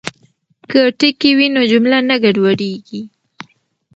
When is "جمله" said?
1.71-1.99